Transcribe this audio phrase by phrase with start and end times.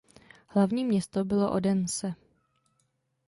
[0.47, 2.15] Hlavní město bylo Odense.